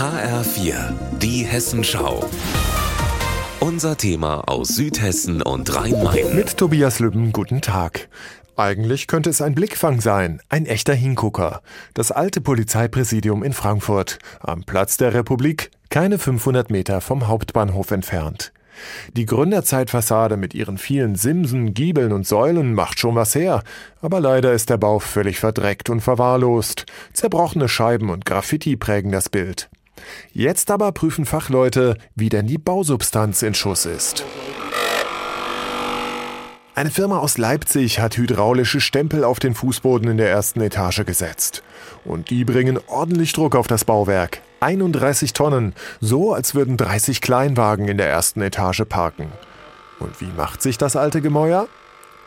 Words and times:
HR4, 0.00 0.94
die 1.18 1.44
Hessenschau. 1.44 2.24
Unser 3.60 3.98
Thema 3.98 4.48
aus 4.48 4.68
Südhessen 4.68 5.42
und 5.42 5.76
Rhein-Main. 5.76 6.34
Mit 6.34 6.56
Tobias 6.56 7.00
Lübben, 7.00 7.32
guten 7.32 7.60
Tag. 7.60 8.08
Eigentlich 8.56 9.08
könnte 9.08 9.28
es 9.28 9.42
ein 9.42 9.54
Blickfang 9.54 10.00
sein, 10.00 10.40
ein 10.48 10.64
echter 10.64 10.94
Hingucker. 10.94 11.60
Das 11.92 12.12
alte 12.12 12.40
Polizeipräsidium 12.40 13.42
in 13.42 13.52
Frankfurt, 13.52 14.18
am 14.40 14.64
Platz 14.64 14.96
der 14.96 15.12
Republik, 15.12 15.70
keine 15.90 16.18
500 16.18 16.70
Meter 16.70 17.02
vom 17.02 17.28
Hauptbahnhof 17.28 17.90
entfernt. 17.90 18.54
Die 19.18 19.26
Gründerzeitfassade 19.26 20.38
mit 20.38 20.54
ihren 20.54 20.78
vielen 20.78 21.14
Simsen, 21.14 21.74
Giebeln 21.74 22.12
und 22.12 22.26
Säulen 22.26 22.72
macht 22.72 22.98
schon 22.98 23.16
was 23.16 23.34
her, 23.34 23.62
aber 24.00 24.18
leider 24.20 24.54
ist 24.54 24.70
der 24.70 24.78
Bau 24.78 24.98
völlig 24.98 25.38
verdreckt 25.38 25.90
und 25.90 26.00
verwahrlost. 26.00 26.86
Zerbrochene 27.12 27.68
Scheiben 27.68 28.08
und 28.08 28.24
Graffiti 28.24 28.78
prägen 28.78 29.12
das 29.12 29.28
Bild. 29.28 29.68
Jetzt 30.32 30.70
aber 30.70 30.92
prüfen 30.92 31.24
Fachleute, 31.24 31.96
wie 32.14 32.28
denn 32.28 32.46
die 32.46 32.58
Bausubstanz 32.58 33.42
in 33.42 33.54
Schuss 33.54 33.86
ist. 33.86 34.24
Eine 36.74 36.90
Firma 36.90 37.18
aus 37.18 37.36
Leipzig 37.36 38.00
hat 38.00 38.16
hydraulische 38.16 38.80
Stempel 38.80 39.24
auf 39.24 39.38
den 39.38 39.54
Fußboden 39.54 40.08
in 40.08 40.16
der 40.16 40.30
ersten 40.30 40.60
Etage 40.60 41.04
gesetzt. 41.04 41.62
Und 42.04 42.30
die 42.30 42.44
bringen 42.44 42.78
ordentlich 42.86 43.32
Druck 43.32 43.54
auf 43.54 43.66
das 43.66 43.84
Bauwerk. 43.84 44.40
31 44.60 45.32
Tonnen, 45.32 45.74
so 46.00 46.32
als 46.32 46.54
würden 46.54 46.76
30 46.76 47.20
Kleinwagen 47.20 47.88
in 47.88 47.98
der 47.98 48.08
ersten 48.08 48.40
Etage 48.40 48.84
parken. 48.88 49.26
Und 49.98 50.20
wie 50.20 50.32
macht 50.36 50.62
sich 50.62 50.78
das 50.78 50.96
alte 50.96 51.20
Gemäuer? 51.20 51.68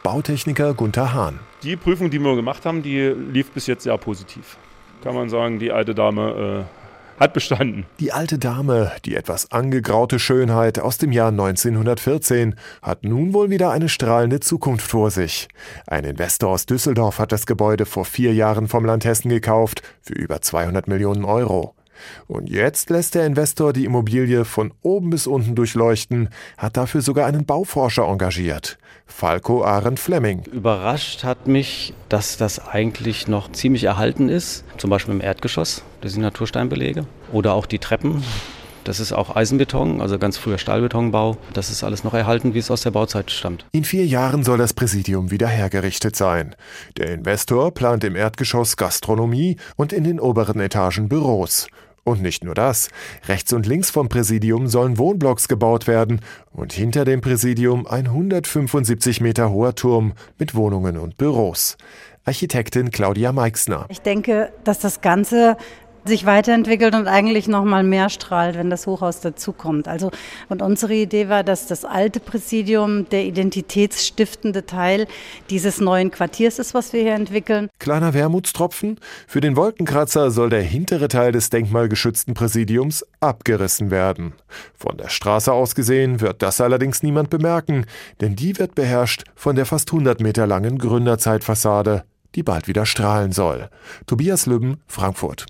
Bautechniker 0.04 0.74
Gunther 0.74 1.14
Hahn. 1.14 1.40
Die 1.64 1.78
Prüfung, 1.78 2.12
die 2.12 2.20
wir 2.20 2.36
gemacht 2.36 2.66
haben, 2.66 2.84
die 2.84 3.00
lief 3.00 3.52
bis 3.52 3.68
jetzt 3.68 3.84
sehr 3.84 3.98
positiv. 3.98 4.58
Kann 5.04 5.16
man 5.16 5.30
sagen, 5.30 5.58
die 5.58 5.72
alte 5.72 5.96
Dame 5.96 6.66
äh, 6.68 6.83
hat 7.20 7.34
bestanden. 7.34 7.86
Die 8.00 8.12
alte 8.12 8.38
Dame, 8.38 8.92
die 9.06 9.16
etwas 9.16 9.52
angegraute 9.52 10.20
Schönheit 10.20 10.80
aus 10.80 10.98
dem 10.98 11.12
Jahr 11.12 11.30
1914, 11.30 12.56
hat 12.82 13.04
nun 13.04 13.34
wohl 13.34 13.50
wieder 13.50 13.72
eine 13.72 13.90
strahlende 13.90 14.40
Zukunft 14.40 14.86
vor 14.88 15.12
sich. 15.12 15.48
Ein 15.88 16.04
Investor 16.04 16.50
aus 16.50 16.66
Düsseldorf 16.66 17.20
hat 17.20 17.32
das 17.32 17.46
Gebäude 17.46 17.86
vor 17.86 18.06
vier 18.06 18.34
Jahren 18.34 18.68
vom 18.68 18.86
Land 18.86 19.06
Hessen 19.06 19.30
gekauft 19.30 19.82
für 20.02 20.14
über 20.14 20.42
200 20.42 20.88
Millionen 20.88 21.26
Euro. 21.26 21.76
Und 22.28 22.50
jetzt 22.50 22.90
lässt 22.90 23.16
der 23.16 23.26
Investor 23.26 23.74
die 23.74 23.86
Immobilie 23.86 24.46
von 24.46 24.74
oben 24.82 25.10
bis 25.10 25.28
unten 25.28 25.56
durchleuchten, 25.56 26.30
hat 26.58 26.78
dafür 26.78 27.02
sogar 27.02 27.28
einen 27.28 27.46
Bauforscher 27.46 28.04
engagiert. 28.04 28.78
Falco 29.06 29.64
Arendt 29.64 30.00
Fleming. 30.00 30.44
Überrascht 30.52 31.24
hat 31.24 31.48
mich, 31.48 31.94
dass 32.10 32.38
das 32.38 32.66
eigentlich 32.68 33.28
noch 33.28 33.52
ziemlich 33.52 33.84
erhalten 33.84 34.30
ist, 34.30 34.64
zum 34.78 34.90
Beispiel 34.90 35.14
im 35.14 35.22
Erdgeschoss, 35.22 35.84
das 36.02 36.14
sind 36.14 36.22
Natursteinbelege, 36.22 37.06
oder 37.32 37.54
auch 37.54 37.66
die 37.66 37.80
Treppen. 37.80 38.24
Das 38.84 39.00
ist 39.00 39.14
auch 39.14 39.36
Eisenbeton, 39.36 40.02
also 40.02 40.20
ganz 40.20 40.38
früher 40.38 40.58
Stahlbetonbau. 40.58 41.38
Das 41.54 41.70
ist 41.70 41.84
alles 41.84 42.04
noch 42.04 42.14
erhalten, 42.14 42.54
wie 42.54 42.60
es 42.60 42.70
aus 42.70 42.82
der 42.82 42.92
Bauzeit 42.92 43.32
stammt. 43.32 43.66
In 43.72 43.86
vier 43.86 44.06
Jahren 44.06 44.44
soll 44.44 44.58
das 44.58 44.74
Präsidium 44.74 45.32
wieder 45.32 45.48
hergerichtet 45.48 46.16
sein. 46.16 46.56
Der 46.98 47.14
Investor 47.14 47.74
plant 47.74 48.04
im 48.04 48.16
Erdgeschoss 48.16 48.76
Gastronomie 48.76 49.58
und 49.76 49.94
in 49.94 50.04
den 50.04 50.20
oberen 50.20 50.60
Etagen 50.60 51.08
Büros. 51.08 51.68
Und 52.06 52.22
nicht 52.22 52.44
nur 52.44 52.54
das. 52.54 52.90
Rechts 53.30 53.54
und 53.54 53.66
links 53.66 53.90
vom 53.90 54.10
Präsidium 54.10 54.68
sollen 54.68 54.98
Wohnblocks 54.98 55.48
gebaut 55.48 55.88
werden 55.88 56.20
und 56.52 56.74
hinter 56.74 57.06
dem 57.06 57.22
Präsidium 57.22 57.88
ein 57.88 58.08
175 58.08 59.22
Meter 59.22 59.52
hoher 59.52 59.76
Turm 59.76 60.14
mit 60.38 60.54
Wohnungen 60.54 60.98
und 60.98 61.16
Büros. 61.16 61.78
Architektin 62.26 62.92
Claudia 62.92 63.32
Meixner. 63.32 63.86
Ich 63.90 64.02
denke, 64.02 64.52
dass 64.64 64.80
das 64.80 65.02
Ganze 65.02 65.58
sich 66.06 66.26
weiterentwickelt 66.26 66.96
und 66.96 67.08
eigentlich 67.08 67.48
noch 67.48 67.64
mal 67.64 67.84
mehr 67.84 68.10
strahlt, 68.10 68.58
wenn 68.58 68.70
das 68.70 68.88
Hochhaus 68.88 69.22
dazukommt. 69.22 69.88
Also 69.88 70.12
und 70.50 70.62
unsere 70.62 70.94
Idee 70.94 71.30
war, 71.30 71.44
dass 71.44 71.68
das 71.68 71.86
alte 71.86 72.20
Präsidium 72.20 73.10
der 73.10 73.26
identitätsstiftende 73.26 74.66
Teil 74.66 75.08
dieses 75.50 75.80
neuen 75.80 76.12
Quartiers 76.12 76.60
ist, 76.60 76.74
was 76.74 76.94
wir 76.94 77.02
hier 77.02 77.14
entwickeln. 77.14 77.70
Kleiner 77.80 78.14
Wermutstropfen: 78.14 79.00
Für 79.28 79.42
den 79.42 79.56
Wolkenkratzer 79.56 80.32
soll 80.32 80.50
der 80.50 80.62
hintere 80.62 81.08
Teil 81.08 81.32
des 81.32 81.50
denkmalgeschützten 81.50 82.34
Präsidiums 82.34 83.06
abgerissen 83.20 83.92
werden. 83.92 84.34
Von 84.76 84.98
der 84.98 85.10
Straße 85.10 85.52
aus 85.52 85.76
gesehen 85.76 86.22
wird 86.22 86.42
das 86.42 86.60
allerdings 86.62 87.04
niemand 87.04 87.30
bemerken, 87.30 87.86
denn 88.22 88.36
die 88.36 88.58
wird 88.58 88.76
beherrscht 88.76 89.24
von 89.36 89.56
der 89.56 89.66
fast 89.66 89.92
100 89.92 90.22
Meter 90.22 90.48
langen 90.48 90.78
Gründerzeitfassade 90.78 92.04
die 92.36 92.42
bald 92.44 92.68
wieder 92.68 92.86
strahlen 92.86 93.32
soll. 93.32 93.70
Tobias 94.08 94.46
Lübben, 94.46 94.82
Frankfurt. 94.88 95.46